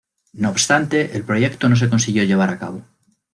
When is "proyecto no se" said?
1.23-1.87